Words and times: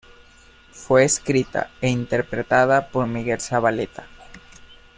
Fue 0.71 1.03
escrita 1.03 1.69
e 1.79 1.87
interpretada 1.89 2.89
por 2.89 3.05
Miguel 3.05 3.39
Zavaleta. 3.39 4.07